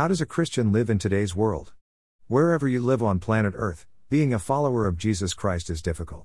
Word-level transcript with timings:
How 0.00 0.08
does 0.08 0.22
a 0.22 0.34
Christian 0.36 0.72
live 0.72 0.88
in 0.88 0.98
today's 0.98 1.36
world? 1.36 1.74
Wherever 2.26 2.66
you 2.66 2.80
live 2.80 3.02
on 3.02 3.18
planet 3.18 3.52
Earth, 3.54 3.84
being 4.08 4.32
a 4.32 4.38
follower 4.38 4.86
of 4.86 4.96
Jesus 4.96 5.34
Christ 5.34 5.68
is 5.68 5.82
difficult. 5.82 6.24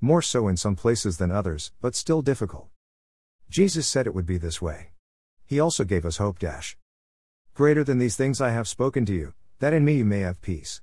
More 0.00 0.22
so 0.22 0.46
in 0.46 0.56
some 0.56 0.76
places 0.76 1.18
than 1.18 1.32
others, 1.32 1.72
but 1.80 1.96
still 1.96 2.22
difficult. 2.22 2.68
Jesus 3.50 3.88
said 3.88 4.06
it 4.06 4.14
would 4.14 4.24
be 4.24 4.38
this 4.38 4.62
way. 4.62 4.90
He 5.44 5.58
also 5.58 5.82
gave 5.82 6.06
us 6.06 6.18
hope. 6.18 6.38
Dash. 6.38 6.76
Greater 7.54 7.82
than 7.82 7.98
these 7.98 8.14
things 8.14 8.40
I 8.40 8.50
have 8.50 8.68
spoken 8.68 9.04
to 9.06 9.12
you, 9.12 9.34
that 9.58 9.72
in 9.72 9.84
me 9.84 9.94
you 9.94 10.04
may 10.04 10.20
have 10.20 10.40
peace. 10.40 10.80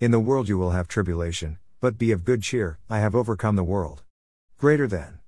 In 0.00 0.10
the 0.10 0.18
world 0.18 0.48
you 0.48 0.56
will 0.56 0.70
have 0.70 0.88
tribulation, 0.88 1.58
but 1.82 1.98
be 1.98 2.12
of 2.12 2.24
good 2.24 2.42
cheer, 2.42 2.78
I 2.88 3.00
have 3.00 3.14
overcome 3.14 3.56
the 3.56 3.62
world. 3.62 4.04
Greater 4.56 4.86
than. 4.86 5.18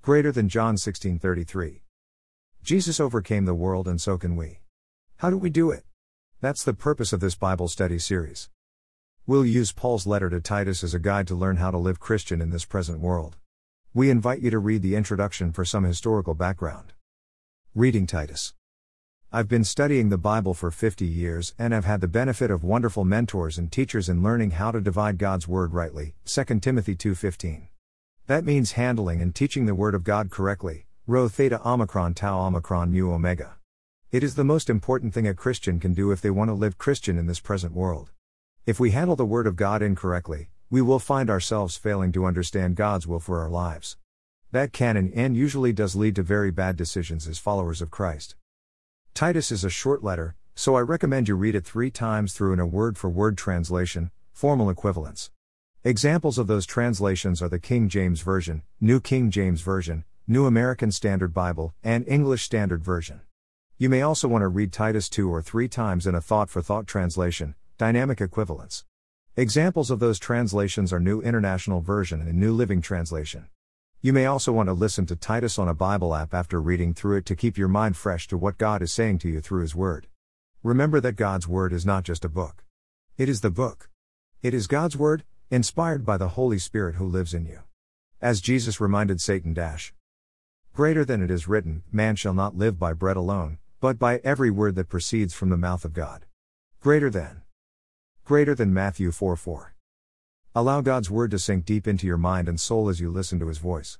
Greater 0.00 0.32
than 0.32 0.48
John 0.48 0.78
16:33. 0.78 1.82
Jesus 2.62 2.98
overcame 2.98 3.44
the 3.44 3.52
world 3.52 3.86
and 3.86 4.00
so 4.00 4.16
can 4.16 4.34
we. 4.34 4.60
How 5.18 5.30
do 5.30 5.38
we 5.38 5.48
do 5.48 5.70
it? 5.70 5.84
That's 6.40 6.64
the 6.64 6.74
purpose 6.74 7.12
of 7.12 7.20
this 7.20 7.36
Bible 7.36 7.68
study 7.68 7.98
series. 7.98 8.50
We'll 9.26 9.46
use 9.46 9.72
Paul's 9.72 10.06
letter 10.06 10.28
to 10.28 10.40
Titus 10.40 10.82
as 10.82 10.92
a 10.92 10.98
guide 10.98 11.28
to 11.28 11.34
learn 11.34 11.56
how 11.56 11.70
to 11.70 11.78
live 11.78 12.00
Christian 12.00 12.42
in 12.42 12.50
this 12.50 12.64
present 12.64 12.98
world. 12.98 13.36
We 13.94 14.10
invite 14.10 14.40
you 14.40 14.50
to 14.50 14.58
read 14.58 14.82
the 14.82 14.96
introduction 14.96 15.52
for 15.52 15.64
some 15.64 15.84
historical 15.84 16.34
background. 16.34 16.92
Reading 17.74 18.06
Titus. 18.06 18.54
I've 19.32 19.48
been 19.48 19.64
studying 19.64 20.08
the 20.08 20.18
Bible 20.18 20.52
for 20.52 20.70
50 20.70 21.06
years 21.06 21.54
and 21.58 21.72
have 21.72 21.84
had 21.84 22.00
the 22.00 22.08
benefit 22.08 22.50
of 22.50 22.64
wonderful 22.64 23.04
mentors 23.04 23.56
and 23.56 23.70
teachers 23.70 24.08
in 24.08 24.22
learning 24.22 24.50
how 24.52 24.72
to 24.72 24.80
divide 24.80 25.16
God's 25.16 25.48
word 25.48 25.72
rightly. 25.72 26.14
2 26.24 26.60
Timothy 26.60 26.96
2:15. 26.96 27.68
That 28.26 28.44
means 28.44 28.72
handling 28.72 29.22
and 29.22 29.34
teaching 29.34 29.66
the 29.66 29.74
word 29.74 29.94
of 29.94 30.04
God 30.04 30.30
correctly. 30.30 30.86
Rho 31.06 31.28
theta 31.28 31.60
omicron 31.66 32.14
tau 32.14 32.40
omicron 32.40 32.92
mu 32.92 33.12
omega. 33.12 33.56
It 34.14 34.22
is 34.22 34.36
the 34.36 34.44
most 34.44 34.70
important 34.70 35.12
thing 35.12 35.26
a 35.26 35.34
Christian 35.34 35.80
can 35.80 35.92
do 35.92 36.12
if 36.12 36.20
they 36.20 36.30
want 36.30 36.48
to 36.48 36.54
live 36.54 36.78
Christian 36.78 37.18
in 37.18 37.26
this 37.26 37.40
present 37.40 37.74
world. 37.74 38.12
If 38.64 38.78
we 38.78 38.92
handle 38.92 39.16
the 39.16 39.26
word 39.26 39.44
of 39.44 39.56
God 39.56 39.82
incorrectly, 39.82 40.50
we 40.70 40.80
will 40.80 41.00
find 41.00 41.28
ourselves 41.28 41.76
failing 41.76 42.12
to 42.12 42.24
understand 42.24 42.76
God's 42.76 43.08
will 43.08 43.18
for 43.18 43.40
our 43.40 43.50
lives. 43.50 43.96
That 44.52 44.72
can 44.72 44.96
and 44.96 45.36
usually 45.36 45.72
does 45.72 45.96
lead 45.96 46.14
to 46.14 46.22
very 46.22 46.52
bad 46.52 46.76
decisions 46.76 47.26
as 47.26 47.40
followers 47.40 47.82
of 47.82 47.90
Christ. 47.90 48.36
Titus 49.14 49.50
is 49.50 49.64
a 49.64 49.68
short 49.68 50.04
letter, 50.04 50.36
so 50.54 50.76
I 50.76 50.82
recommend 50.82 51.26
you 51.26 51.34
read 51.34 51.56
it 51.56 51.64
three 51.64 51.90
times 51.90 52.34
through 52.34 52.52
in 52.52 52.60
a 52.60 52.66
word 52.66 52.96
for 52.96 53.10
word 53.10 53.36
translation, 53.36 54.12
formal 54.32 54.70
equivalence. 54.70 55.32
Examples 55.82 56.38
of 56.38 56.46
those 56.46 56.66
translations 56.66 57.42
are 57.42 57.48
the 57.48 57.58
King 57.58 57.88
James 57.88 58.20
Version, 58.20 58.62
New 58.80 59.00
King 59.00 59.32
James 59.32 59.60
Version, 59.60 60.04
New 60.28 60.46
American 60.46 60.92
Standard 60.92 61.34
Bible, 61.34 61.74
and 61.82 62.06
English 62.06 62.44
Standard 62.44 62.84
Version. 62.84 63.22
You 63.76 63.88
may 63.88 64.02
also 64.02 64.28
want 64.28 64.42
to 64.42 64.48
read 64.48 64.72
Titus 64.72 65.08
two 65.08 65.28
or 65.28 65.42
three 65.42 65.66
times 65.66 66.06
in 66.06 66.14
a 66.14 66.20
thought 66.20 66.48
for 66.48 66.62
thought 66.62 66.86
translation, 66.86 67.56
dynamic 67.76 68.20
equivalence. 68.20 68.84
Examples 69.36 69.90
of 69.90 69.98
those 69.98 70.20
translations 70.20 70.92
are 70.92 71.00
New 71.00 71.20
International 71.20 71.80
Version 71.80 72.20
and 72.20 72.38
New 72.38 72.52
Living 72.52 72.80
Translation. 72.80 73.48
You 74.00 74.12
may 74.12 74.26
also 74.26 74.52
want 74.52 74.68
to 74.68 74.72
listen 74.72 75.06
to 75.06 75.16
Titus 75.16 75.58
on 75.58 75.66
a 75.66 75.74
Bible 75.74 76.14
app 76.14 76.32
after 76.32 76.60
reading 76.60 76.94
through 76.94 77.16
it 77.16 77.26
to 77.26 77.34
keep 77.34 77.58
your 77.58 77.66
mind 77.66 77.96
fresh 77.96 78.28
to 78.28 78.38
what 78.38 78.58
God 78.58 78.80
is 78.80 78.92
saying 78.92 79.18
to 79.18 79.28
you 79.28 79.40
through 79.40 79.62
His 79.62 79.74
Word. 79.74 80.06
Remember 80.62 81.00
that 81.00 81.16
God's 81.16 81.48
Word 81.48 81.72
is 81.72 81.84
not 81.84 82.04
just 82.04 82.24
a 82.24 82.28
book, 82.28 82.62
it 83.18 83.28
is 83.28 83.40
the 83.40 83.50
book. 83.50 83.90
It 84.40 84.54
is 84.54 84.68
God's 84.68 84.96
Word, 84.96 85.24
inspired 85.50 86.06
by 86.06 86.16
the 86.16 86.28
Holy 86.28 86.60
Spirit 86.60 86.94
who 86.94 87.08
lives 87.08 87.34
in 87.34 87.44
you. 87.44 87.58
As 88.20 88.40
Jesus 88.40 88.80
reminded 88.80 89.20
Satan 89.20 89.52
dash. 89.52 89.92
Greater 90.72 91.04
than 91.04 91.20
it 91.20 91.30
is 91.30 91.48
written, 91.48 91.82
man 91.90 92.14
shall 92.14 92.34
not 92.34 92.56
live 92.56 92.78
by 92.78 92.92
bread 92.92 93.16
alone, 93.16 93.58
but 93.84 93.98
by 93.98 94.18
every 94.24 94.50
word 94.50 94.76
that 94.76 94.88
proceeds 94.88 95.34
from 95.34 95.50
the 95.50 95.58
mouth 95.58 95.84
of 95.84 95.92
God. 95.92 96.24
Greater 96.80 97.10
than. 97.10 97.42
Greater 98.24 98.54
than 98.54 98.72
Matthew 98.72 99.10
4 99.10 99.36
4. 99.36 99.74
Allow 100.54 100.80
God's 100.80 101.10
Word 101.10 101.30
to 101.32 101.38
sink 101.38 101.66
deep 101.66 101.86
into 101.86 102.06
your 102.06 102.16
mind 102.16 102.48
and 102.48 102.58
soul 102.58 102.88
as 102.88 102.98
you 102.98 103.10
listen 103.10 103.38
to 103.40 103.48
His 103.48 103.58
voice. 103.58 103.98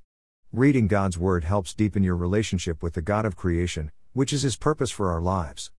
Reading 0.55 0.87
God's 0.87 1.19
Word 1.19 1.45
helps 1.45 1.75
deepen 1.75 2.03
your 2.03 2.17
relationship 2.17 2.83
with 2.83 2.95
the 2.95 3.03
God 3.03 3.27
of 3.27 3.37
creation, 3.37 3.93
which 4.15 4.33
is 4.33 4.41
His 4.41 4.57
purpose 4.57 4.91
for 4.91 5.13
our 5.13 5.21
lives. 5.21 5.71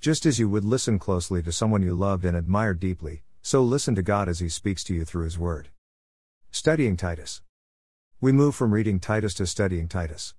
Just 0.00 0.24
as 0.24 0.38
you 0.38 0.48
would 0.48 0.64
listen 0.64 0.98
closely 0.98 1.42
to 1.42 1.52
someone 1.52 1.82
you 1.82 1.94
loved 1.94 2.24
and 2.24 2.38
admired 2.38 2.80
deeply, 2.80 3.24
so 3.42 3.62
listen 3.62 3.94
to 3.94 4.02
God 4.02 4.26
as 4.26 4.38
He 4.38 4.48
speaks 4.48 4.82
to 4.84 4.94
you 4.94 5.04
through 5.04 5.24
His 5.24 5.38
Word. 5.38 5.68
Studying 6.50 6.96
Titus. 6.96 7.42
We 8.22 8.32
move 8.32 8.54
from 8.54 8.72
reading 8.72 9.00
Titus 9.00 9.34
to 9.34 9.46
studying 9.46 9.86
Titus. 9.86 10.32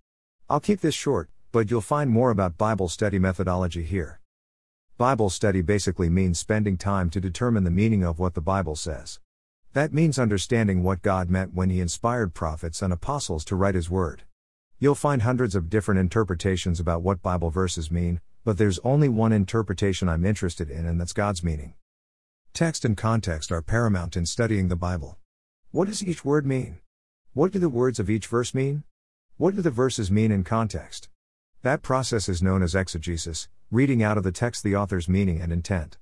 I'll 0.49 0.59
keep 0.59 0.81
this 0.81 0.95
short, 0.95 1.29
but 1.51 1.69
you'll 1.69 1.81
find 1.81 2.09
more 2.09 2.31
about 2.31 2.57
Bible 2.57 2.87
study 2.87 3.19
methodology 3.19 3.83
here. 3.83 4.21
Bible 4.97 5.29
study 5.29 5.61
basically 5.61 6.09
means 6.09 6.39
spending 6.39 6.77
time 6.77 7.09
to 7.09 7.19
determine 7.19 7.63
the 7.63 7.71
meaning 7.71 8.03
of 8.03 8.19
what 8.19 8.35
the 8.35 8.41
Bible 8.41 8.75
says. 8.75 9.19
That 9.73 9.93
means 9.93 10.19
understanding 10.19 10.83
what 10.83 11.01
God 11.01 11.29
meant 11.29 11.53
when 11.53 11.69
He 11.69 11.81
inspired 11.81 12.33
prophets 12.33 12.81
and 12.81 12.93
apostles 12.93 13.43
to 13.45 13.55
write 13.55 13.75
His 13.75 13.89
Word. 13.89 14.23
You'll 14.79 14.95
find 14.95 15.23
hundreds 15.23 15.55
of 15.55 15.69
different 15.69 15.99
interpretations 15.99 16.79
about 16.79 17.01
what 17.01 17.21
Bible 17.21 17.49
verses 17.49 17.91
mean, 17.91 18.21
but 18.43 18.57
there's 18.57 18.79
only 18.79 19.09
one 19.09 19.31
interpretation 19.31 20.07
I'm 20.07 20.25
interested 20.25 20.69
in, 20.69 20.85
and 20.85 20.99
that's 20.99 21.13
God's 21.13 21.43
meaning. 21.43 21.73
Text 22.53 22.85
and 22.85 22.97
context 22.97 23.51
are 23.51 23.61
paramount 23.61 24.15
in 24.15 24.25
studying 24.25 24.67
the 24.67 24.75
Bible. 24.75 25.17
What 25.71 25.87
does 25.87 26.03
each 26.03 26.25
word 26.25 26.45
mean? 26.45 26.79
What 27.33 27.51
do 27.51 27.59
the 27.59 27.69
words 27.69 27.99
of 27.99 28.09
each 28.09 28.27
verse 28.27 28.53
mean? 28.53 28.83
What 29.37 29.55
do 29.55 29.61
the 29.61 29.71
verses 29.71 30.11
mean 30.11 30.31
in 30.31 30.43
context? 30.43 31.07
That 31.63 31.83
process 31.83 32.27
is 32.27 32.41
known 32.41 32.63
as 32.63 32.73
exegesis, 32.73 33.47
reading 33.69 34.01
out 34.01 34.17
of 34.17 34.23
the 34.23 34.31
text 34.31 34.63
the 34.63 34.75
author's 34.75 35.07
meaning 35.07 35.39
and 35.39 35.53
intent. 35.53 35.99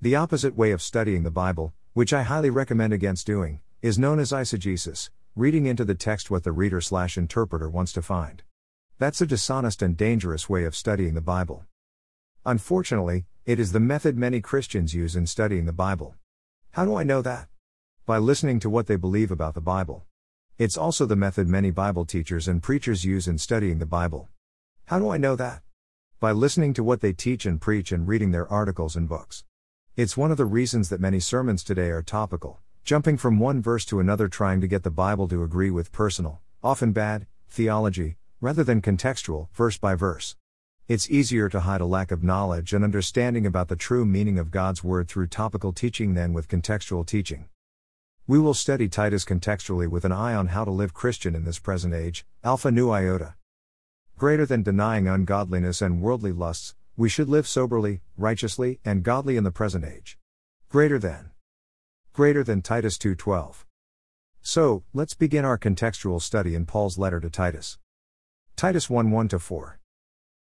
The 0.00 0.14
opposite 0.14 0.54
way 0.54 0.70
of 0.70 0.80
studying 0.80 1.24
the 1.24 1.32
Bible, 1.32 1.72
which 1.94 2.12
I 2.12 2.22
highly 2.22 2.48
recommend 2.48 2.92
against 2.92 3.26
doing, 3.26 3.60
is 3.82 3.98
known 3.98 4.20
as 4.20 4.30
eisegesis, 4.30 5.10
reading 5.34 5.66
into 5.66 5.84
the 5.84 5.96
text 5.96 6.30
what 6.30 6.44
the 6.44 6.52
reader 6.52 6.80
slash 6.80 7.18
interpreter 7.18 7.68
wants 7.68 7.92
to 7.94 8.02
find. 8.02 8.44
That's 9.00 9.20
a 9.20 9.26
dishonest 9.26 9.82
and 9.82 9.96
dangerous 9.96 10.48
way 10.48 10.62
of 10.62 10.76
studying 10.76 11.14
the 11.14 11.20
Bible. 11.20 11.64
Unfortunately, 12.46 13.24
it 13.44 13.58
is 13.58 13.72
the 13.72 13.80
method 13.80 14.16
many 14.16 14.40
Christians 14.40 14.94
use 14.94 15.16
in 15.16 15.26
studying 15.26 15.64
the 15.64 15.72
Bible. 15.72 16.14
How 16.70 16.84
do 16.84 16.94
I 16.94 17.02
know 17.02 17.20
that? 17.20 17.48
By 18.06 18.18
listening 18.18 18.60
to 18.60 18.70
what 18.70 18.86
they 18.86 18.94
believe 18.94 19.32
about 19.32 19.54
the 19.54 19.60
Bible. 19.60 20.04
It's 20.56 20.78
also 20.78 21.04
the 21.04 21.16
method 21.16 21.48
many 21.48 21.72
Bible 21.72 22.04
teachers 22.04 22.46
and 22.46 22.62
preachers 22.62 23.04
use 23.04 23.26
in 23.26 23.38
studying 23.38 23.80
the 23.80 23.86
Bible. 23.86 24.28
How 24.90 24.98
do 24.98 25.08
I 25.08 25.18
know 25.18 25.36
that? 25.36 25.62
By 26.18 26.32
listening 26.32 26.74
to 26.74 26.82
what 26.82 27.00
they 27.00 27.12
teach 27.12 27.46
and 27.46 27.60
preach 27.60 27.92
and 27.92 28.08
reading 28.08 28.32
their 28.32 28.50
articles 28.50 28.96
and 28.96 29.08
books. 29.08 29.44
It's 29.94 30.16
one 30.16 30.32
of 30.32 30.36
the 30.36 30.44
reasons 30.44 30.88
that 30.88 31.00
many 31.00 31.20
sermons 31.20 31.62
today 31.62 31.90
are 31.90 32.02
topical, 32.02 32.58
jumping 32.82 33.16
from 33.16 33.38
one 33.38 33.62
verse 33.62 33.84
to 33.84 34.00
another 34.00 34.26
trying 34.26 34.60
to 34.60 34.66
get 34.66 34.82
the 34.82 34.90
Bible 34.90 35.28
to 35.28 35.44
agree 35.44 35.70
with 35.70 35.92
personal, 35.92 36.40
often 36.60 36.90
bad, 36.90 37.28
theology, 37.48 38.16
rather 38.40 38.64
than 38.64 38.82
contextual, 38.82 39.46
verse 39.52 39.78
by 39.78 39.94
verse. 39.94 40.34
It's 40.88 41.08
easier 41.08 41.48
to 41.50 41.60
hide 41.60 41.80
a 41.80 41.86
lack 41.86 42.10
of 42.10 42.24
knowledge 42.24 42.72
and 42.72 42.82
understanding 42.82 43.46
about 43.46 43.68
the 43.68 43.76
true 43.76 44.04
meaning 44.04 44.40
of 44.40 44.50
God's 44.50 44.82
Word 44.82 45.06
through 45.06 45.28
topical 45.28 45.72
teaching 45.72 46.14
than 46.14 46.32
with 46.32 46.48
contextual 46.48 47.06
teaching. 47.06 47.48
We 48.26 48.40
will 48.40 48.54
study 48.54 48.88
Titus 48.88 49.24
contextually 49.24 49.86
with 49.86 50.04
an 50.04 50.10
eye 50.10 50.34
on 50.34 50.48
how 50.48 50.64
to 50.64 50.72
live 50.72 50.94
Christian 50.94 51.36
in 51.36 51.44
this 51.44 51.60
present 51.60 51.94
age, 51.94 52.26
Alpha 52.42 52.72
Nu 52.72 52.90
Iota. 52.90 53.34
Greater 54.20 54.44
than 54.44 54.62
denying 54.62 55.08
ungodliness 55.08 55.80
and 55.80 56.02
worldly 56.02 56.30
lusts, 56.30 56.74
we 56.94 57.08
should 57.08 57.26
live 57.26 57.48
soberly, 57.48 58.02
righteously, 58.18 58.78
and 58.84 59.02
godly 59.02 59.38
in 59.38 59.44
the 59.44 59.50
present 59.50 59.82
age. 59.82 60.18
Greater 60.68 60.98
than. 60.98 61.30
Greater 62.12 62.44
than 62.44 62.60
Titus 62.60 62.98
2:12. 62.98 63.64
So, 64.42 64.84
let's 64.92 65.14
begin 65.14 65.46
our 65.46 65.56
contextual 65.56 66.20
study 66.20 66.54
in 66.54 66.66
Paul's 66.66 66.98
letter 66.98 67.18
to 67.18 67.30
Titus. 67.30 67.78
Titus 68.56 68.90
1 68.90 69.10
1 69.10 69.30
4. 69.30 69.78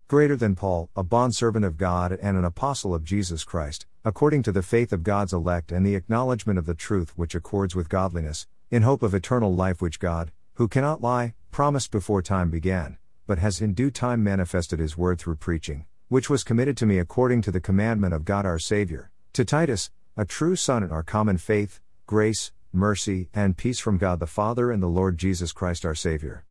Greater 0.07 0.37
than 0.37 0.55
Paul, 0.55 0.91
a 0.95 1.03
bondservant 1.03 1.65
of 1.65 1.79
God 1.79 2.13
and 2.13 2.37
an 2.37 2.45
apostle 2.45 2.95
of 2.95 3.05
Jesus 3.05 3.43
Christ, 3.43 3.87
according 4.05 4.43
to 4.43 4.53
the 4.53 4.63
faith 4.63 4.93
of 4.93 5.03
God's 5.03 5.33
elect 5.33 5.73
and 5.73 5.87
the 5.87 5.95
acknowledgement 5.95 6.59
of 6.59 6.67
the 6.67 6.75
truth 6.75 7.17
which 7.17 7.35
accords 7.35 7.75
with 7.75 7.89
godliness, 7.89 8.47
in 8.71 8.83
hope 8.83 9.03
of 9.03 9.15
eternal 9.15 9.55
life 9.55 9.81
which 9.81 9.99
God, 9.99 10.31
who 10.57 10.69
cannot 10.69 11.01
lie, 11.01 11.33
promised 11.51 11.91
before 11.91 12.21
time 12.21 12.51
began, 12.51 12.99
but 13.27 13.39
has 13.39 13.61
in 13.61 13.75
due 13.75 13.91
time 13.91 14.23
manifested 14.23 14.79
his 14.79 14.97
word 14.97 15.19
through 15.19 15.37
preaching 15.37 15.87
which 16.13 16.29
was 16.29 16.45
committed 16.45 16.77
to 16.77 16.85
me 16.85 16.99
according 16.99 17.41
to 17.41 17.51
the 17.51 17.59
commandment 17.59 18.13
of 18.13 18.27
God 18.27 18.45
our 18.45 18.59
Saviour, 18.59 19.11
to 19.33 19.47
Titus, 19.47 19.91
a 20.15 20.27
true 20.27 20.55
son 20.55 20.83
in 20.83 20.91
our 20.91 21.03
common 21.03 21.39
faith, 21.39 21.81
grace, 22.07 22.53
mercy, 22.71 23.31
and 23.33 23.57
peace 23.57 23.79
from 23.79 23.97
God 23.97 24.21
the 24.21 24.27
Father 24.27 24.71
and 24.71 24.83
the 24.83 24.89
Lord 24.89 25.17
Jesus 25.17 25.53
Christ 25.53 25.87
our 25.87 25.95
Saviour. 25.95 26.45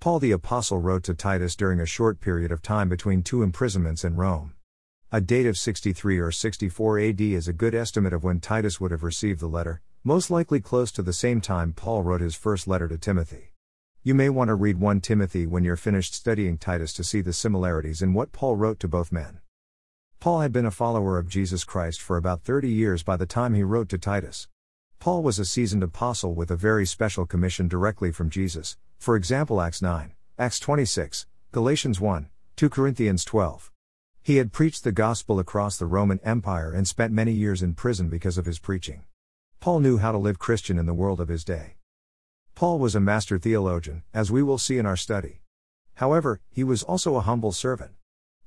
Paul 0.00 0.18
the 0.18 0.32
Apostle 0.32 0.80
wrote 0.80 1.04
to 1.04 1.14
Titus 1.14 1.54
during 1.54 1.78
a 1.78 1.86
short 1.86 2.20
period 2.20 2.50
of 2.50 2.62
time 2.62 2.88
between 2.88 3.22
two 3.22 3.44
imprisonments 3.44 4.02
in 4.02 4.16
Rome. 4.16 4.54
A 5.12 5.20
date 5.20 5.46
of 5.46 5.56
63 5.56 6.18
or 6.18 6.32
64 6.32 6.98
AD 6.98 7.20
is 7.20 7.46
a 7.46 7.52
good 7.52 7.76
estimate 7.76 8.12
of 8.12 8.24
when 8.24 8.40
Titus 8.40 8.80
would 8.80 8.90
have 8.90 9.04
received 9.04 9.38
the 9.38 9.46
letter, 9.46 9.82
most 10.02 10.32
likely 10.32 10.58
close 10.58 10.90
to 10.90 11.02
the 11.04 11.12
same 11.12 11.40
time 11.40 11.72
Paul 11.72 12.02
wrote 12.02 12.22
his 12.22 12.34
first 12.34 12.66
letter 12.66 12.88
to 12.88 12.98
Timothy. 12.98 13.49
You 14.02 14.14
may 14.14 14.30
want 14.30 14.48
to 14.48 14.54
read 14.54 14.80
1 14.80 15.02
Timothy 15.02 15.46
when 15.46 15.62
you're 15.62 15.76
finished 15.76 16.14
studying 16.14 16.56
Titus 16.56 16.94
to 16.94 17.04
see 17.04 17.20
the 17.20 17.34
similarities 17.34 18.00
in 18.00 18.14
what 18.14 18.32
Paul 18.32 18.56
wrote 18.56 18.80
to 18.80 18.88
both 18.88 19.12
men. 19.12 19.40
Paul 20.20 20.40
had 20.40 20.52
been 20.52 20.64
a 20.64 20.70
follower 20.70 21.18
of 21.18 21.28
Jesus 21.28 21.64
Christ 21.64 22.00
for 22.00 22.16
about 22.16 22.42
30 22.42 22.70
years 22.70 23.02
by 23.02 23.18
the 23.18 23.26
time 23.26 23.52
he 23.52 23.62
wrote 23.62 23.90
to 23.90 23.98
Titus. 23.98 24.48
Paul 25.00 25.22
was 25.22 25.38
a 25.38 25.44
seasoned 25.44 25.82
apostle 25.82 26.32
with 26.32 26.50
a 26.50 26.56
very 26.56 26.86
special 26.86 27.26
commission 27.26 27.68
directly 27.68 28.10
from 28.10 28.30
Jesus, 28.30 28.78
for 28.98 29.16
example, 29.16 29.60
Acts 29.60 29.82
9, 29.82 30.14
Acts 30.38 30.60
26, 30.60 31.26
Galatians 31.52 32.00
1, 32.00 32.30
2 32.56 32.70
Corinthians 32.70 33.22
12. 33.26 33.70
He 34.22 34.36
had 34.36 34.50
preached 34.50 34.82
the 34.82 34.92
gospel 34.92 35.38
across 35.38 35.76
the 35.76 35.84
Roman 35.84 36.20
Empire 36.24 36.72
and 36.72 36.88
spent 36.88 37.12
many 37.12 37.32
years 37.32 37.62
in 37.62 37.74
prison 37.74 38.08
because 38.08 38.38
of 38.38 38.46
his 38.46 38.58
preaching. 38.58 39.02
Paul 39.60 39.80
knew 39.80 39.98
how 39.98 40.10
to 40.10 40.16
live 40.16 40.38
Christian 40.38 40.78
in 40.78 40.86
the 40.86 40.94
world 40.94 41.20
of 41.20 41.28
his 41.28 41.44
day. 41.44 41.74
Paul 42.60 42.78
was 42.78 42.94
a 42.94 43.00
master 43.00 43.38
theologian, 43.38 44.02
as 44.12 44.30
we 44.30 44.42
will 44.42 44.58
see 44.58 44.76
in 44.76 44.84
our 44.84 44.94
study. 44.94 45.40
However, 45.94 46.42
he 46.50 46.62
was 46.62 46.82
also 46.82 47.16
a 47.16 47.22
humble 47.22 47.52
servant. 47.52 47.92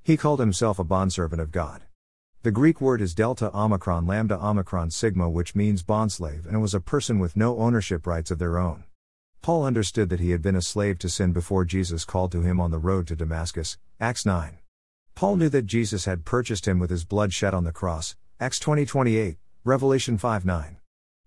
He 0.03 0.17
called 0.17 0.39
himself 0.39 0.77
a 0.77 0.83
bondservant 0.83 1.41
of 1.41 1.51
God. 1.51 1.85
The 2.43 2.51
Greek 2.51 2.79
word 2.79 3.01
is 3.01 3.15
delta 3.15 3.49
omicron 3.57 4.05
lambda 4.05 4.37
omicron 4.39 4.91
sigma, 4.91 5.31
which 5.31 5.55
means 5.55 5.81
bondslave, 5.81 6.45
and 6.45 6.61
was 6.61 6.75
a 6.75 6.79
person 6.79 7.17
with 7.17 7.35
no 7.35 7.57
ownership 7.57 8.05
rights 8.05 8.29
of 8.29 8.37
their 8.37 8.59
own. 8.59 8.83
Paul 9.41 9.65
understood 9.65 10.09
that 10.09 10.19
he 10.19 10.29
had 10.29 10.43
been 10.43 10.55
a 10.55 10.61
slave 10.61 10.99
to 10.99 11.09
sin 11.09 11.33
before 11.33 11.65
Jesus 11.65 12.05
called 12.05 12.31
to 12.33 12.43
him 12.43 12.61
on 12.61 12.69
the 12.69 12.77
road 12.77 13.07
to 13.07 13.15
Damascus, 13.15 13.79
Acts 13.99 14.27
9. 14.27 14.59
Paul 15.15 15.37
knew 15.37 15.49
that 15.49 15.65
Jesus 15.65 16.05
had 16.05 16.23
purchased 16.23 16.67
him 16.67 16.77
with 16.77 16.91
his 16.91 17.03
blood 17.03 17.33
shed 17.33 17.55
on 17.55 17.63
the 17.63 17.71
cross, 17.71 18.15
Acts 18.39 18.59
20 18.59 18.85
28, 18.85 19.37
Revelation 19.63 20.19
5 20.19 20.45
9. 20.45 20.77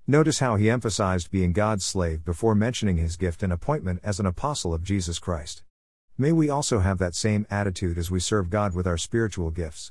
Notice 0.08 0.38
how 0.38 0.54
he 0.54 0.70
emphasized 0.70 1.32
being 1.32 1.52
God's 1.52 1.84
slave 1.84 2.24
before 2.24 2.54
mentioning 2.54 2.96
his 2.96 3.16
gift 3.16 3.42
and 3.42 3.52
appointment 3.52 3.98
as 4.04 4.20
an 4.20 4.26
apostle 4.26 4.72
of 4.72 4.84
Jesus 4.84 5.18
Christ. 5.18 5.64
May 6.16 6.30
we 6.30 6.48
also 6.48 6.78
have 6.78 6.98
that 6.98 7.16
same 7.16 7.44
attitude 7.50 7.98
as 7.98 8.08
we 8.08 8.20
serve 8.20 8.48
God 8.48 8.72
with 8.72 8.86
our 8.86 8.96
spiritual 8.96 9.50
gifts. 9.50 9.90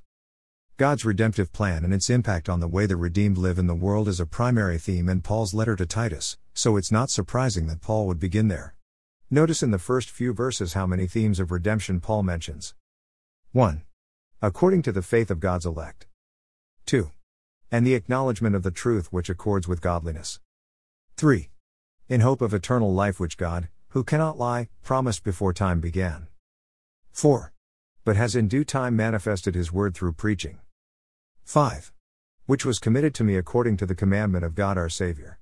God's 0.77 1.03
redemptive 1.03 1.51
plan 1.51 1.83
and 1.83 1.93
its 1.93 2.09
impact 2.09 2.47
on 2.47 2.61
the 2.61 2.67
way 2.69 2.85
the 2.85 2.95
redeemed 2.95 3.37
live 3.37 3.59
in 3.59 3.67
the 3.67 3.75
world 3.75 4.07
is 4.07 4.21
a 4.21 4.25
primary 4.25 4.77
theme 4.77 5.09
in 5.09 5.19
Paul's 5.19 5.53
letter 5.53 5.75
to 5.75 5.85
Titus, 5.85 6.37
so 6.53 6.77
it's 6.77 6.93
not 6.93 7.09
surprising 7.09 7.67
that 7.67 7.81
Paul 7.81 8.07
would 8.07 8.19
begin 8.19 8.47
there. 8.47 8.73
Notice 9.29 9.61
in 9.61 9.71
the 9.71 9.77
first 9.77 10.09
few 10.09 10.33
verses 10.33 10.73
how 10.73 10.87
many 10.87 11.07
themes 11.07 11.41
of 11.41 11.51
redemption 11.51 11.99
Paul 11.99 12.23
mentions. 12.23 12.73
1. 13.51 13.83
According 14.41 14.81
to 14.83 14.93
the 14.93 15.01
faith 15.01 15.29
of 15.29 15.41
God's 15.41 15.65
elect. 15.65 16.07
2. 16.85 17.11
And 17.71 17.85
the 17.85 17.95
acknowledgement 17.95 18.55
of 18.55 18.63
the 18.63 18.71
truth 18.71 19.07
which 19.11 19.29
accords 19.29 19.67
with 19.67 19.81
godliness. 19.81 20.39
3. 21.17 21.49
In 22.07 22.21
hope 22.21 22.41
of 22.41 22.53
eternal 22.53 22.93
life 22.93 23.19
which 23.19 23.37
God, 23.37 23.69
who 23.89 24.03
cannot 24.03 24.37
lie, 24.37 24.67
promised 24.83 25.23
before 25.23 25.53
time 25.53 25.79
began. 25.79 26.27
4. 27.11 27.53
But 28.03 28.15
has 28.15 28.35
in 28.35 28.47
due 28.47 28.63
time 28.63 28.95
manifested 28.95 29.55
his 29.55 29.71
word 29.71 29.95
through 29.95 30.13
preaching. 30.13 30.59
5. 31.43 31.91
Which 32.45 32.65
was 32.65 32.77
committed 32.77 33.15
to 33.15 33.23
me 33.23 33.35
according 33.35 33.77
to 33.77 33.85
the 33.85 33.95
commandment 33.95 34.45
of 34.45 34.53
God 34.53 34.77
our 34.77 34.89
Savior. 34.89 35.39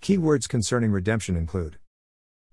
Key 0.00 0.18
words 0.18 0.46
concerning 0.46 0.92
redemption 0.92 1.36
include 1.36 1.78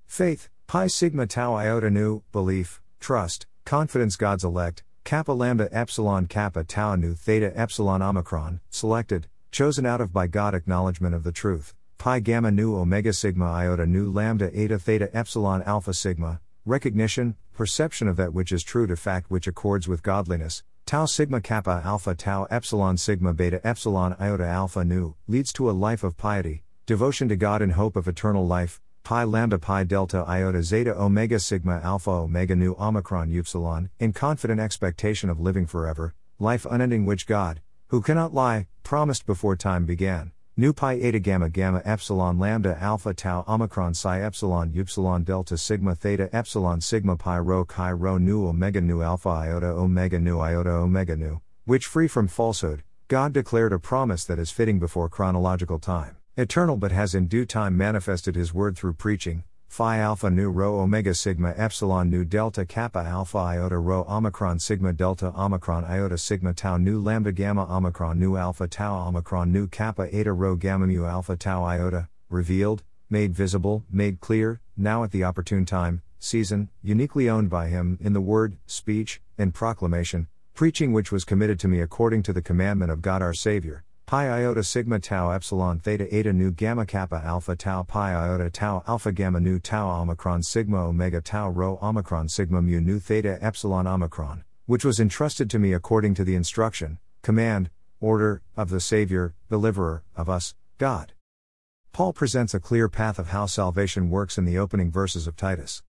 faith, 0.06 0.50
pi 0.66 0.88
sigma 0.88 1.28
tau 1.28 1.54
iota 1.56 1.90
nu, 1.90 2.24
belief, 2.32 2.82
trust, 3.00 3.46
confidence 3.66 4.16
God's 4.16 4.44
elect, 4.44 4.84
kappa 5.08 5.32
lambda 5.32 5.70
epsilon 5.72 6.26
kappa 6.28 6.66
tau 6.66 6.94
nu 6.94 7.14
theta 7.14 7.58
epsilon 7.58 8.02
omicron, 8.02 8.60
selected, 8.70 9.26
chosen 9.52 9.86
out 9.86 10.02
of 10.02 10.12
by 10.12 10.28
God 10.28 10.54
acknowledgement 10.54 11.16
of 11.16 11.24
the 11.24 11.32
truth, 11.32 11.74
pi 11.98 12.20
gamma 12.20 12.52
nu 12.52 12.76
omega 12.76 13.14
sigma 13.14 13.46
iota 13.46 13.86
nu 13.86 14.12
lambda 14.12 14.52
eta 14.54 14.78
theta 14.78 15.10
epsilon 15.16 15.64
alpha 15.64 15.94
sigma, 15.94 16.42
recognition, 16.66 17.38
perception 17.54 18.10
of 18.10 18.18
that 18.18 18.34
which 18.34 18.52
is 18.52 18.64
true 18.64 18.86
to 18.86 18.98
fact 18.98 19.32
which 19.32 19.48
accords 19.48 19.88
with 19.88 20.04
godliness, 20.04 20.62
tau 20.86 21.06
sigma 21.06 21.40
kappa 21.40 21.82
alpha 21.86 22.14
tau 22.14 22.46
epsilon 22.52 22.98
sigma 22.98 23.34
beta 23.34 23.66
epsilon 23.66 24.14
iota 24.20 24.46
alpha 24.46 24.84
nu, 24.84 25.16
leads 25.26 25.54
to 25.54 25.70
a 25.70 25.72
life 25.72 26.04
of 26.04 26.18
piety, 26.18 26.64
devotion 26.86 27.30
to 27.30 27.38
God 27.38 27.62
in 27.62 27.70
hope 27.70 27.96
of 27.96 28.10
eternal 28.10 28.46
life, 28.46 28.82
pi 29.08 29.24
lambda 29.24 29.58
pi 29.58 29.86
delta 29.86 30.26
iota 30.28 30.62
zeta 30.62 30.94
omega 30.94 31.40
sigma 31.40 31.80
alpha 31.82 32.12
omega 32.12 32.54
nu 32.54 32.76
omicron 32.78 33.32
upsilon, 33.32 33.90
in 34.02 34.12
confident 34.12 34.60
expectation 34.60 35.30
of 35.30 35.40
living 35.40 35.66
forever, 35.66 36.14
life 36.40 36.66
unending 36.70 37.06
which 37.06 37.26
God, 37.26 37.62
who 37.88 38.02
cannot 38.02 38.34
lie, 38.34 38.68
promised 38.84 39.26
before 39.26 39.56
time 39.56 39.86
began, 39.86 40.34
Nu 40.58 40.74
pi 40.74 40.96
eta 40.96 41.20
gamma 41.20 41.50
gamma 41.50 41.82
epsilon 41.86 42.38
lambda 42.38 42.78
alpha 42.84 43.14
tau 43.14 43.46
omicron 43.48 43.94
psi 43.94 44.22
epsilon 44.22 44.78
upsilon 44.78 45.24
delta 45.24 45.58
sigma 45.58 45.96
theta 45.96 46.28
epsilon 46.36 46.82
sigma 46.82 47.16
pi 47.16 47.38
rho 47.38 47.64
chi 47.64 47.90
rho 47.92 48.18
nu 48.18 48.46
omega 48.46 48.82
nu 48.82 49.02
alpha 49.02 49.30
iota 49.30 49.68
omega 49.68 50.20
nu 50.20 50.40
iota 50.42 50.82
omega 50.84 51.16
nu, 51.16 51.40
which 51.64 51.86
free 51.86 52.10
from 52.10 52.28
falsehood, 52.28 52.84
God 53.08 53.32
declared 53.32 53.72
a 53.72 53.80
promise 53.80 54.26
that 54.26 54.38
is 54.38 54.52
fitting 54.52 54.80
before 54.80 55.08
chronological 55.08 55.80
time, 55.80 56.18
eternal 56.40 56.78
but 56.78 56.92
has 56.92 57.16
in 57.16 57.26
due 57.26 57.48
time 57.48 57.76
manifested 57.76 58.36
his 58.36 58.54
word 58.54 58.78
through 58.78 58.94
preaching, 58.94 59.44
phi 59.68 59.98
alpha 59.98 60.30
nu 60.30 60.52
rho 60.52 60.80
omega 60.80 61.12
sigma 61.12 61.52
epsilon 61.58 62.12
nu 62.12 62.24
delta 62.24 62.64
kappa 62.64 63.00
alpha 63.00 63.40
iota 63.40 63.80
rho 63.80 64.06
omicron 64.08 64.60
sigma 64.60 64.94
delta 64.94 65.34
omicron 65.36 65.84
iota 65.84 66.16
sigma 66.16 66.54
tau 66.54 66.78
nu 66.78 67.02
lambda 67.02 67.32
gamma 67.32 67.66
omicron 67.66 68.20
nu 68.20 68.38
alpha 68.38 68.68
tau 68.68 69.08
omicron 69.08 69.52
nu 69.52 69.66
kappa 69.66 70.08
eta 70.16 70.32
rho 70.32 70.56
gamma 70.56 70.86
mu 70.86 71.06
alpha 71.06 71.36
tau 71.36 71.64
iota, 71.64 72.08
revealed, 72.30 72.84
made 73.10 73.34
visible, 73.34 73.84
made 73.90 74.20
clear, 74.20 74.62
now 74.76 75.04
at 75.04 75.10
the 75.10 75.24
opportune 75.24 75.66
time, 75.66 76.04
season, 76.20 76.70
uniquely 76.84 77.28
owned 77.28 77.50
by 77.50 77.68
him, 77.68 77.98
in 78.00 78.14
the 78.14 78.22
word, 78.22 78.58
speech, 78.68 79.22
and 79.40 79.56
proclamation, 79.56 80.28
preaching 80.54 80.94
which 80.94 81.12
was 81.12 81.26
committed 81.26 81.60
to 81.60 81.68
me 81.68 81.82
according 81.82 82.22
to 82.22 82.32
the 82.32 82.44
commandment 82.44 82.92
of 82.92 83.02
God 83.02 83.24
our 83.24 83.34
Savior, 83.34 83.84
pi 84.08 84.24
iota 84.24 84.64
sigma 84.64 84.98
tau 85.00 85.32
epsilon 85.32 85.82
theta 85.82 86.08
eta 86.16 86.32
nu 86.32 86.50
gamma 86.50 86.86
kappa 86.86 87.22
alpha 87.26 87.58
tau 87.58 87.84
pi 87.84 88.14
iota 88.14 88.50
tau 88.50 88.82
alpha 88.88 89.12
gamma 89.12 89.38
nu 89.38 89.60
tau 89.60 89.90
omicron 89.90 90.42
sigma 90.42 90.78
omega 90.78 91.20
tau 91.20 91.50
rho 91.50 91.78
omicron 91.82 92.30
sigma 92.30 92.62
mu 92.62 92.80
nu 92.80 93.00
theta 93.00 93.38
epsilon 93.42 93.86
omicron, 93.86 94.46
which 94.66 94.86
was 94.86 95.02
entrusted 95.02 95.50
to 95.50 95.60
me 95.60 95.74
according 95.74 96.14
to 96.14 96.24
the 96.24 96.36
instruction, 96.36 97.00
command, 97.22 97.70
order, 98.00 98.42
of 98.56 98.70
the 98.70 98.80
Savior, 98.80 99.36
deliverer, 99.50 100.06
of 100.16 100.30
us, 100.30 100.56
God. 100.78 101.12
Paul 101.92 102.14
presents 102.14 102.54
a 102.54 102.62
clear 102.62 102.88
path 102.88 103.20
of 103.20 103.32
how 103.32 103.46
salvation 103.46 104.10
works 104.10 104.38
in 104.38 104.46
the 104.46 104.58
opening 104.58 104.90
verses 104.90 105.28
of 105.28 105.36
Titus. 105.36 105.84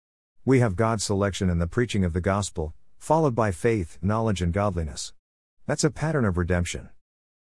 We 0.44 0.60
have 0.60 0.76
God's 0.76 1.04
selection 1.04 1.52
in 1.52 1.60
the 1.60 1.68
preaching 1.68 2.04
of 2.04 2.14
the 2.14 2.22
gospel, 2.22 2.74
followed 2.98 3.36
by 3.36 3.52
faith, 3.52 4.00
knowledge, 4.02 4.42
and 4.42 4.52
godliness. 4.52 5.14
That's 5.68 5.84
a 5.84 5.92
pattern 5.92 6.26
of 6.26 6.36
redemption. 6.36 6.90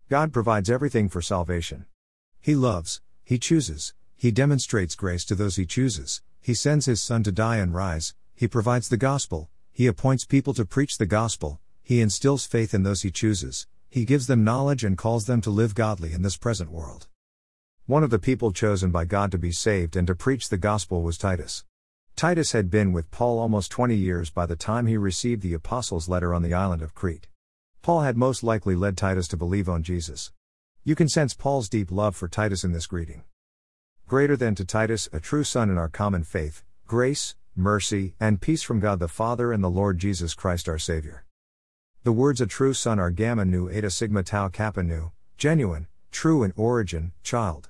God 0.10 0.32
provides 0.32 0.70
everything 0.70 1.10
for 1.10 1.22
salvation. 1.22 1.86
He 2.40 2.56
loves, 2.56 3.02
He 3.26 3.38
chooses, 3.38 3.94
He 4.16 4.32
demonstrates 4.32 4.96
grace 4.96 5.26
to 5.26 5.36
those 5.36 5.58
He 5.58 5.66
chooses, 5.66 6.22
He 6.40 6.54
sends 6.54 6.86
His 6.86 7.02
Son 7.02 7.24
to 7.24 7.32
die 7.34 7.58
and 7.58 7.74
rise, 7.74 8.16
He 8.34 8.48
provides 8.48 8.88
the 8.88 8.96
gospel, 8.96 9.50
He 9.74 9.86
appoints 9.86 10.24
people 10.24 10.54
to 10.54 10.64
preach 10.64 10.98
the 10.98 11.06
gospel, 11.06 11.60
He 11.84 12.00
instills 12.00 12.46
faith 12.46 12.74
in 12.74 12.84
those 12.84 13.02
He 13.02 13.12
chooses, 13.12 13.68
He 13.90 14.06
gives 14.06 14.28
them 14.28 14.46
knowledge 14.46 14.86
and 14.86 14.98
calls 14.98 15.26
them 15.26 15.42
to 15.42 15.50
live 15.50 15.76
godly 15.76 16.14
in 16.14 16.22
this 16.22 16.38
present 16.38 16.72
world. 16.72 17.08
One 17.86 18.04
of 18.04 18.10
the 18.10 18.18
people 18.18 18.54
chosen 18.54 18.92
by 18.92 19.04
God 19.04 19.30
to 19.32 19.38
be 19.38 19.52
saved 19.52 19.98
and 19.98 20.08
to 20.08 20.16
preach 20.16 20.48
the 20.48 20.58
gospel 20.58 21.02
was 21.02 21.18
Titus. 21.18 21.66
Titus 22.16 22.54
had 22.54 22.72
been 22.72 22.94
with 22.94 23.12
Paul 23.12 23.40
almost 23.40 23.72
20 23.72 23.94
years 23.94 24.30
by 24.30 24.46
the 24.46 24.56
time 24.56 24.88
he 24.88 24.96
received 24.96 25.42
the 25.42 25.54
apostles' 25.54 26.08
letter 26.08 26.34
on 26.34 26.44
the 26.44 26.54
island 26.54 26.82
of 26.82 26.96
Crete. 26.96 27.28
Paul 27.88 28.02
had 28.02 28.18
most 28.18 28.44
likely 28.44 28.76
led 28.76 28.98
Titus 28.98 29.30
to 29.30 29.38
believe 29.38 29.70
on 29.70 29.82
Jesus. 29.82 30.34
You 30.84 30.94
can 30.94 31.08
sense 31.08 31.34
Paul's 31.34 31.70
deep 31.70 31.90
love 31.90 32.18
for 32.18 32.28
Titus 32.28 32.66
in 32.66 32.74
this 32.74 32.86
greeting. 32.86 33.24
Greater 34.10 34.36
than 34.36 34.56
to 34.56 34.66
Titus, 34.66 35.08
a 35.14 35.22
true 35.22 35.46
son 35.46 35.70
in 35.70 35.78
our 35.78 35.88
common 35.88 36.26
faith, 36.26 36.66
grace, 36.86 37.38
mercy, 37.56 38.14
and 38.20 38.42
peace 38.42 38.62
from 38.62 38.82
God 38.82 39.00
the 39.00 39.08
Father 39.08 39.54
and 39.54 39.64
the 39.64 39.70
Lord 39.70 40.00
Jesus 40.00 40.34
Christ 40.34 40.68
our 40.68 40.78
Savior. 40.78 41.24
The 42.04 42.12
words 42.12 42.42
a 42.42 42.46
true 42.46 42.74
son 42.74 43.00
are 43.00 43.10
gamma 43.10 43.46
nu 43.46 43.70
eta 43.72 43.90
sigma 43.90 44.22
tau 44.22 44.50
kappa 44.50 44.84
nu, 44.84 45.14
genuine, 45.38 45.88
true 46.12 46.44
in 46.44 46.52
origin, 46.58 47.14
child. 47.24 47.70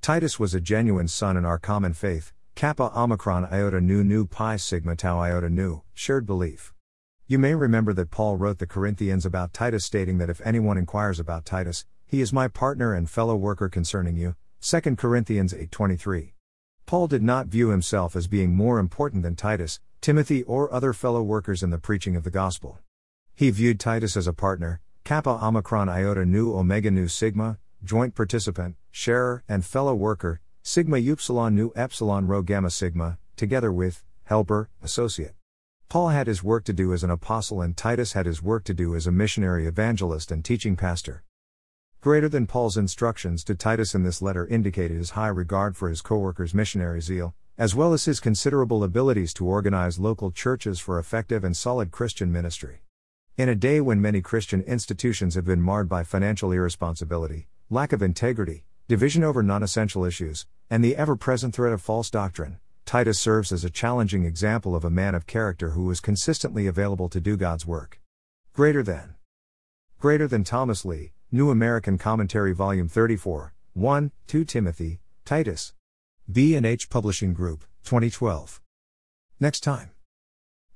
Titus 0.00 0.40
was 0.40 0.54
a 0.54 0.60
genuine 0.60 1.06
son 1.06 1.36
in 1.36 1.44
our 1.44 1.60
common 1.60 1.92
faith, 1.92 2.32
kappa 2.56 2.90
omicron 2.96 3.44
iota 3.44 3.80
nu 3.80 4.02
nu 4.02 4.26
pi 4.26 4.56
sigma 4.56 4.96
tau 4.96 5.20
iota 5.20 5.48
nu, 5.48 5.82
shared 5.94 6.26
belief. 6.26 6.74
You 7.32 7.38
may 7.38 7.54
remember 7.54 7.94
that 7.94 8.10
Paul 8.10 8.36
wrote 8.36 8.58
the 8.58 8.66
Corinthians 8.66 9.24
about 9.24 9.54
Titus 9.54 9.86
stating 9.86 10.18
that 10.18 10.28
if 10.28 10.42
anyone 10.44 10.76
inquires 10.76 11.18
about 11.18 11.46
Titus, 11.46 11.86
he 12.06 12.20
is 12.20 12.30
my 12.30 12.46
partner 12.46 12.92
and 12.92 13.08
fellow 13.08 13.34
worker 13.34 13.70
concerning 13.70 14.18
you. 14.18 14.36
2 14.60 14.98
Corinthians 14.98 15.54
8:23. 15.54 16.34
Paul 16.84 17.06
did 17.06 17.22
not 17.22 17.46
view 17.46 17.70
himself 17.70 18.14
as 18.16 18.26
being 18.26 18.54
more 18.54 18.78
important 18.78 19.22
than 19.22 19.34
Titus, 19.34 19.80
Timothy 20.02 20.42
or 20.42 20.70
other 20.70 20.92
fellow 20.92 21.22
workers 21.22 21.62
in 21.62 21.70
the 21.70 21.78
preaching 21.78 22.16
of 22.16 22.24
the 22.24 22.30
gospel. 22.30 22.80
He 23.34 23.50
viewed 23.50 23.80
Titus 23.80 24.14
as 24.14 24.26
a 24.26 24.34
partner, 24.34 24.82
kappa 25.02 25.42
omicron 25.42 25.88
iota 25.88 26.26
nu 26.26 26.54
omega 26.54 26.90
nu 26.90 27.08
sigma, 27.08 27.58
joint 27.82 28.14
participant, 28.14 28.76
sharer, 28.90 29.42
and 29.48 29.64
fellow 29.64 29.94
worker, 29.94 30.42
sigma 30.62 30.98
upsilon 30.98 31.54
nu 31.54 31.72
epsilon 31.74 32.26
rho 32.26 32.42
gamma 32.42 32.68
sigma, 32.68 33.16
together 33.36 33.72
with 33.72 34.04
helper, 34.24 34.68
associate. 34.82 35.34
Paul 35.92 36.08
had 36.08 36.26
his 36.26 36.42
work 36.42 36.64
to 36.64 36.72
do 36.72 36.94
as 36.94 37.04
an 37.04 37.10
apostle, 37.10 37.60
and 37.60 37.76
Titus 37.76 38.14
had 38.14 38.24
his 38.24 38.42
work 38.42 38.64
to 38.64 38.72
do 38.72 38.96
as 38.96 39.06
a 39.06 39.12
missionary 39.12 39.66
evangelist 39.66 40.32
and 40.32 40.42
teaching 40.42 40.74
pastor. 40.74 41.22
Greater 42.00 42.30
than 42.30 42.46
Paul's 42.46 42.78
instructions 42.78 43.44
to 43.44 43.54
Titus 43.54 43.94
in 43.94 44.02
this 44.02 44.22
letter 44.22 44.46
indicated 44.46 44.96
his 44.96 45.10
high 45.10 45.28
regard 45.28 45.76
for 45.76 45.90
his 45.90 46.00
co 46.00 46.16
workers' 46.16 46.54
missionary 46.54 47.02
zeal, 47.02 47.34
as 47.58 47.74
well 47.74 47.92
as 47.92 48.06
his 48.06 48.20
considerable 48.20 48.82
abilities 48.82 49.34
to 49.34 49.44
organize 49.44 49.98
local 49.98 50.30
churches 50.30 50.80
for 50.80 50.98
effective 50.98 51.44
and 51.44 51.54
solid 51.54 51.90
Christian 51.90 52.32
ministry. 52.32 52.84
In 53.36 53.50
a 53.50 53.54
day 53.54 53.78
when 53.82 54.00
many 54.00 54.22
Christian 54.22 54.62
institutions 54.62 55.34
have 55.34 55.44
been 55.44 55.60
marred 55.60 55.90
by 55.90 56.04
financial 56.04 56.52
irresponsibility, 56.52 57.48
lack 57.68 57.92
of 57.92 58.00
integrity, 58.00 58.64
division 58.88 59.22
over 59.22 59.42
non 59.42 59.62
essential 59.62 60.06
issues, 60.06 60.46
and 60.70 60.82
the 60.82 60.96
ever 60.96 61.16
present 61.16 61.54
threat 61.54 61.74
of 61.74 61.82
false 61.82 62.08
doctrine, 62.08 62.56
Titus 62.92 63.18
serves 63.18 63.52
as 63.52 63.64
a 63.64 63.70
challenging 63.70 64.26
example 64.26 64.76
of 64.76 64.84
a 64.84 64.90
man 64.90 65.14
of 65.14 65.26
character 65.26 65.70
who 65.70 65.84
was 65.84 65.98
consistently 65.98 66.66
available 66.66 67.08
to 67.08 67.22
do 67.22 67.38
God's 67.38 67.66
work. 67.66 67.98
Greater 68.52 68.82
than. 68.82 69.14
Greater 69.98 70.28
than 70.28 70.44
Thomas 70.44 70.84
Lea, 70.84 71.14
New 71.30 71.50
American 71.50 71.96
Commentary 71.96 72.52
Volume 72.52 72.88
34, 72.88 73.54
1, 73.72 74.12
2 74.26 74.44
Timothy, 74.44 75.00
Titus. 75.24 75.72
B&H 76.30 76.90
Publishing 76.90 77.32
Group, 77.32 77.64
2012. 77.82 78.60
Next 79.40 79.60
time. 79.60 79.92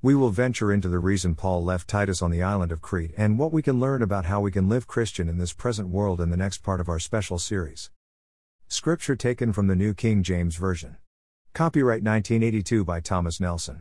We 0.01 0.15
will 0.15 0.31
venture 0.31 0.73
into 0.73 0.89
the 0.89 0.99
reason 0.99 1.35
Paul 1.35 1.63
left 1.63 1.87
Titus 1.87 2.23
on 2.23 2.31
the 2.31 2.43
island 2.43 2.73
of 2.73 2.81
Crete 2.81 3.13
and 3.19 3.39
what 3.39 3.53
we 3.53 3.61
can 3.61 3.79
learn 3.79 4.01
about 4.01 4.25
how 4.25 4.41
we 4.41 4.51
can 4.51 4.71
live 4.71 4.87
Christian 4.87 5.29
in 5.29 5.37
this 5.37 5.53
present 5.53 5.89
world 5.89 6.23
in 6.23 6.31
the 6.31 6.39
next 6.39 6.63
part 6.63 6.81
of 6.81 6.89
our 6.89 6.99
special 6.99 7.39
series. 7.39 7.91
Scripture 8.69 9.17
taken 9.17 9.53
from 9.53 9.67
the 9.67 9.77
New 9.77 9.93
King 9.93 10.23
James 10.23 10.57
Version. 10.57 10.97
Copyright 11.57 12.03
1982 12.03 12.85
by 12.85 13.01
Thomas 13.01 13.41
Nelson. 13.41 13.81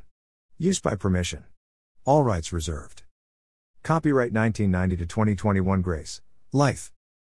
Use 0.58 0.80
by 0.80 0.96
permission. 0.96 1.44
All 2.06 2.24
rights 2.24 2.54
reserved. 2.54 3.04
Copyright 3.84 4.32
1990 4.32 4.96
to 4.96 5.06
2021 5.06 5.82
Grace. 5.82 6.22
Life. 6.54 6.94